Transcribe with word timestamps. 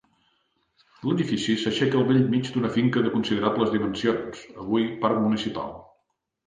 L'edifici 1.09 1.55
s'aixeca 1.65 1.99
al 1.99 2.07
bell 2.13 2.23
mig 2.33 2.51
d'una 2.57 2.73
finca 2.79 3.05
de 3.09 3.13
considerables 3.19 3.73
dimensions, 3.77 4.43
avui 4.65 4.93
parc 5.07 5.27
municipal. 5.29 5.81